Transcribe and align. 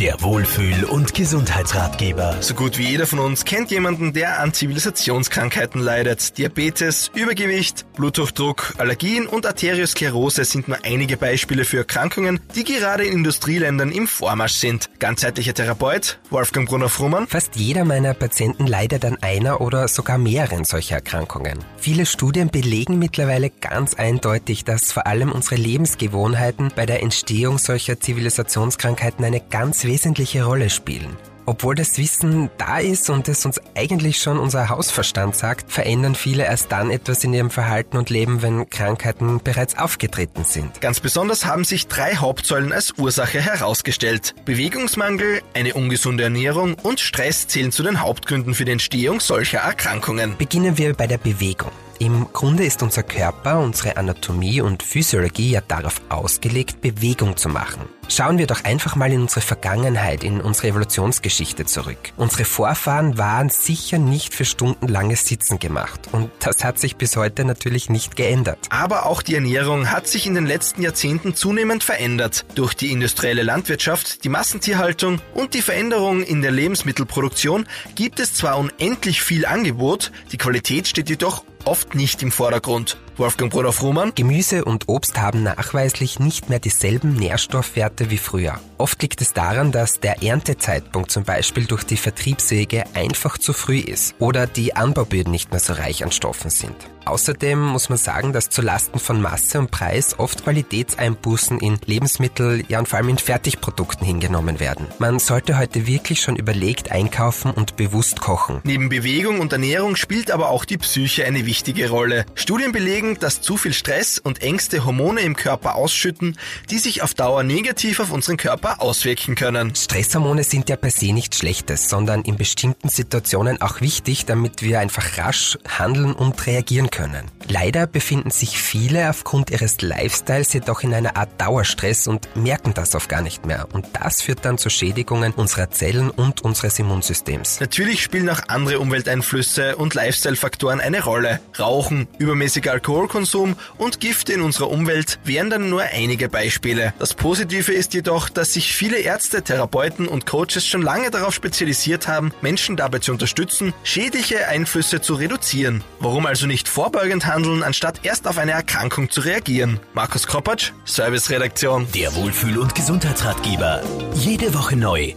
Der 0.00 0.22
Wohlfühl- 0.22 0.84
und 0.84 1.12
Gesundheitsratgeber. 1.12 2.38
So 2.40 2.54
gut 2.54 2.78
wie 2.78 2.86
jeder 2.86 3.06
von 3.06 3.18
uns 3.18 3.44
kennt 3.44 3.70
jemanden, 3.70 4.14
der 4.14 4.40
an 4.40 4.54
Zivilisationskrankheiten 4.54 5.78
leidet. 5.78 6.38
Diabetes, 6.38 7.10
Übergewicht, 7.14 7.84
Bluthochdruck, 7.96 8.76
Allergien 8.78 9.26
und 9.26 9.44
Arteriosklerose 9.44 10.46
sind 10.46 10.68
nur 10.68 10.78
einige 10.84 11.18
Beispiele 11.18 11.66
für 11.66 11.76
Erkrankungen, 11.76 12.40
die 12.54 12.64
gerade 12.64 13.04
in 13.04 13.12
Industrieländern 13.12 13.92
im 13.92 14.08
Vormarsch 14.08 14.54
sind. 14.54 14.88
Ganzheitlicher 15.00 15.52
Therapeut 15.52 16.18
Wolfgang 16.30 16.66
Brunner-Frummann. 16.66 17.26
Fast 17.26 17.56
jeder 17.56 17.84
meiner 17.84 18.14
Patienten 18.14 18.66
leidet 18.66 19.04
an 19.04 19.18
einer 19.20 19.60
oder 19.60 19.86
sogar 19.86 20.16
mehreren 20.16 20.64
solcher 20.64 20.94
Erkrankungen. 20.94 21.58
Viele 21.76 22.06
Studien 22.06 22.48
belegen 22.48 22.98
mittlerweile 22.98 23.50
ganz 23.50 23.92
eindeutig, 23.92 24.64
dass 24.64 24.92
vor 24.92 25.06
allem 25.06 25.30
unsere 25.30 25.56
Lebensgewohnheiten 25.56 26.72
bei 26.74 26.86
der 26.86 27.02
Entstehung 27.02 27.58
solcher 27.58 28.00
Zivilisationskrankheiten 28.00 29.26
eine 29.26 29.40
ganz 29.40 29.84
wesentliche 29.90 30.44
Rolle 30.44 30.70
spielen. 30.70 31.16
Obwohl 31.46 31.74
das 31.74 31.98
Wissen 31.98 32.48
da 32.58 32.78
ist 32.78 33.10
und 33.10 33.28
es 33.28 33.44
uns 33.44 33.60
eigentlich 33.74 34.18
schon 34.18 34.38
unser 34.38 34.68
Hausverstand 34.68 35.34
sagt, 35.34 35.72
verändern 35.72 36.14
viele 36.14 36.44
erst 36.44 36.70
dann 36.70 36.92
etwas 36.92 37.24
in 37.24 37.34
ihrem 37.34 37.50
Verhalten 37.50 37.96
und 37.96 38.08
Leben, 38.08 38.40
wenn 38.40 38.70
Krankheiten 38.70 39.40
bereits 39.42 39.76
aufgetreten 39.76 40.44
sind. 40.44 40.80
Ganz 40.80 41.00
besonders 41.00 41.44
haben 41.46 41.64
sich 41.64 41.88
drei 41.88 42.14
Hauptsäulen 42.14 42.72
als 42.72 42.92
Ursache 42.98 43.40
herausgestellt. 43.40 44.36
Bewegungsmangel, 44.44 45.42
eine 45.52 45.74
ungesunde 45.74 46.22
Ernährung 46.22 46.74
und 46.74 47.00
Stress 47.00 47.48
zählen 47.48 47.72
zu 47.72 47.82
den 47.82 48.00
Hauptgründen 48.00 48.54
für 48.54 48.64
die 48.64 48.72
Entstehung 48.72 49.18
solcher 49.18 49.58
Erkrankungen. 49.58 50.36
Beginnen 50.38 50.78
wir 50.78 50.94
bei 50.94 51.08
der 51.08 51.18
Bewegung. 51.18 51.72
Im 51.98 52.32
Grunde 52.32 52.64
ist 52.64 52.84
unser 52.84 53.02
Körper, 53.02 53.58
unsere 53.58 53.96
Anatomie 53.96 54.60
und 54.60 54.84
Physiologie 54.84 55.50
ja 55.50 55.62
darauf 55.66 56.00
ausgelegt, 56.10 56.80
Bewegung 56.80 57.36
zu 57.36 57.48
machen. 57.48 57.88
Schauen 58.12 58.38
wir 58.38 58.48
doch 58.48 58.64
einfach 58.64 58.96
mal 58.96 59.12
in 59.12 59.20
unsere 59.20 59.40
Vergangenheit, 59.40 60.24
in 60.24 60.40
unsere 60.40 60.66
Evolutionsgeschichte 60.66 61.64
zurück. 61.64 62.12
Unsere 62.16 62.44
Vorfahren 62.44 63.18
waren 63.18 63.50
sicher 63.50 63.98
nicht 63.98 64.34
für 64.34 64.44
stundenlanges 64.44 65.24
Sitzen 65.26 65.60
gemacht 65.60 66.08
und 66.10 66.28
das 66.40 66.64
hat 66.64 66.80
sich 66.80 66.96
bis 66.96 67.14
heute 67.14 67.44
natürlich 67.44 67.88
nicht 67.88 68.16
geändert. 68.16 68.58
Aber 68.70 69.06
auch 69.06 69.22
die 69.22 69.36
Ernährung 69.36 69.92
hat 69.92 70.08
sich 70.08 70.26
in 70.26 70.34
den 70.34 70.44
letzten 70.44 70.82
Jahrzehnten 70.82 71.36
zunehmend 71.36 71.84
verändert. 71.84 72.46
Durch 72.56 72.74
die 72.74 72.90
industrielle 72.90 73.44
Landwirtschaft, 73.44 74.24
die 74.24 74.28
Massentierhaltung 74.28 75.20
und 75.32 75.54
die 75.54 75.62
Veränderung 75.62 76.24
in 76.24 76.42
der 76.42 76.50
Lebensmittelproduktion 76.50 77.68
gibt 77.94 78.18
es 78.18 78.34
zwar 78.34 78.58
unendlich 78.58 79.22
viel 79.22 79.46
Angebot, 79.46 80.10
die 80.32 80.38
Qualität 80.38 80.88
steht 80.88 81.10
jedoch 81.10 81.44
oft 81.64 81.94
nicht 81.94 82.24
im 82.24 82.32
Vordergrund. 82.32 82.96
Wolfgang 83.20 83.52
Bruder 83.52 83.74
Frumann. 83.74 84.14
Gemüse 84.14 84.64
und 84.64 84.88
Obst 84.88 85.20
haben 85.20 85.42
nachweislich 85.42 86.18
nicht 86.18 86.48
mehr 86.48 86.58
dieselben 86.58 87.12
Nährstoffwerte 87.12 88.08
wie 88.08 88.16
früher. 88.16 88.58
Oft 88.78 89.02
liegt 89.02 89.20
es 89.20 89.34
daran, 89.34 89.72
dass 89.72 90.00
der 90.00 90.22
Erntezeitpunkt 90.22 91.10
zum 91.10 91.24
Beispiel 91.24 91.66
durch 91.66 91.84
die 91.84 91.98
Vertriebswege 91.98 92.84
einfach 92.94 93.36
zu 93.36 93.52
früh 93.52 93.78
ist 93.78 94.14
oder 94.20 94.46
die 94.46 94.74
Anbauböden 94.74 95.30
nicht 95.30 95.50
mehr 95.50 95.60
so 95.60 95.74
reich 95.74 96.02
an 96.02 96.12
Stoffen 96.12 96.48
sind. 96.48 96.74
Außerdem 97.04 97.60
muss 97.60 97.88
man 97.88 97.98
sagen, 97.98 98.32
dass 98.32 98.50
zulasten 98.50 99.00
von 99.00 99.20
Masse 99.20 99.58
und 99.58 99.70
Preis 99.70 100.18
oft 100.18 100.44
Qualitätseinbußen 100.44 101.58
in 101.58 101.78
Lebensmittel, 101.86 102.64
ja 102.68 102.78
und 102.78 102.88
vor 102.88 102.98
allem 102.98 103.08
in 103.08 103.18
Fertigprodukten 103.18 104.06
hingenommen 104.06 104.60
werden. 104.60 104.86
Man 104.98 105.18
sollte 105.18 105.58
heute 105.58 105.86
wirklich 105.86 106.20
schon 106.20 106.36
überlegt 106.36 106.90
einkaufen 106.90 107.50
und 107.50 107.76
bewusst 107.76 108.20
kochen. 108.20 108.60
Neben 108.64 108.88
Bewegung 108.88 109.40
und 109.40 109.52
Ernährung 109.52 109.96
spielt 109.96 110.30
aber 110.30 110.50
auch 110.50 110.64
die 110.64 110.78
Psyche 110.78 111.24
eine 111.24 111.46
wichtige 111.46 111.90
Rolle. 111.90 112.26
Studien 112.34 112.72
belegen, 112.72 113.18
dass 113.18 113.40
zu 113.40 113.56
viel 113.56 113.72
Stress 113.72 114.18
und 114.18 114.42
Ängste 114.42 114.84
Hormone 114.84 115.20
im 115.22 115.36
Körper 115.36 115.74
ausschütten, 115.74 116.36
die 116.70 116.78
sich 116.78 117.02
auf 117.02 117.14
Dauer 117.14 117.42
negativ 117.42 118.00
auf 118.00 118.12
unseren 118.12 118.36
Körper 118.36 118.80
auswirken 118.80 119.34
können. 119.34 119.74
Stresshormone 119.74 120.44
sind 120.44 120.68
ja 120.68 120.76
per 120.76 120.90
se 120.90 121.12
nichts 121.12 121.38
Schlechtes, 121.38 121.88
sondern 121.88 122.22
in 122.22 122.36
bestimmten 122.36 122.88
Situationen 122.88 123.60
auch 123.62 123.80
wichtig, 123.80 124.26
damit 124.26 124.62
wir 124.62 124.80
einfach 124.80 125.18
rasch 125.18 125.58
handeln 125.66 126.12
und 126.12 126.46
reagieren 126.46 126.89
können. 126.90 127.30
Leider 127.48 127.86
befinden 127.86 128.30
sich 128.30 128.58
viele 128.58 129.10
aufgrund 129.10 129.50
ihres 129.50 129.80
Lifestyles 129.80 130.52
jedoch 130.52 130.82
in 130.82 130.94
einer 130.94 131.16
Art 131.16 131.40
Dauerstress 131.40 132.06
und 132.06 132.28
merken 132.36 132.74
das 132.74 132.94
oft 132.94 133.08
gar 133.08 133.22
nicht 133.22 133.46
mehr. 133.46 133.66
Und 133.72 133.86
das 133.92 134.22
führt 134.22 134.44
dann 134.44 134.58
zu 134.58 134.70
Schädigungen 134.70 135.32
unserer 135.32 135.70
Zellen 135.70 136.10
und 136.10 136.42
unseres 136.42 136.78
Immunsystems. 136.78 137.60
Natürlich 137.60 138.02
spielen 138.02 138.28
auch 138.28 138.40
andere 138.48 138.78
Umwelteinflüsse 138.78 139.76
und 139.76 139.94
Lifestyle-Faktoren 139.94 140.80
eine 140.80 141.02
Rolle. 141.02 141.40
Rauchen, 141.58 142.08
übermäßiger 142.18 142.72
Alkoholkonsum 142.72 143.56
und 143.78 144.00
Gifte 144.00 144.32
in 144.32 144.42
unserer 144.42 144.70
Umwelt 144.70 145.18
wären 145.24 145.50
dann 145.50 145.70
nur 145.70 145.82
einige 145.82 146.28
Beispiele. 146.28 146.94
Das 146.98 147.14
Positive 147.14 147.72
ist 147.72 147.94
jedoch, 147.94 148.28
dass 148.28 148.54
sich 148.54 148.74
viele 148.74 148.98
Ärzte, 148.98 149.42
Therapeuten 149.42 150.06
und 150.06 150.26
Coaches 150.26 150.66
schon 150.66 150.82
lange 150.82 151.10
darauf 151.10 151.34
spezialisiert 151.34 152.08
haben, 152.08 152.32
Menschen 152.42 152.76
dabei 152.76 152.98
zu 152.98 153.12
unterstützen, 153.12 153.74
schädliche 153.82 154.46
Einflüsse 154.48 155.00
zu 155.00 155.14
reduzieren. 155.14 155.82
Warum 155.98 156.26
also 156.26 156.46
nicht 156.46 156.68
vorbeugend 156.80 157.26
handeln, 157.26 157.62
anstatt 157.62 158.06
erst 158.06 158.26
auf 158.26 158.38
eine 158.38 158.52
Erkrankung 158.52 159.10
zu 159.10 159.20
reagieren? 159.20 159.80
Markus 159.92 160.26
Kropatsch, 160.26 160.72
Serviceredaktion. 160.86 161.86
Der 161.94 162.14
Wohlfühl- 162.14 162.56
und 162.56 162.74
Gesundheitsratgeber. 162.74 163.82
Jede 164.14 164.54
Woche 164.54 164.76
neu 164.76 165.12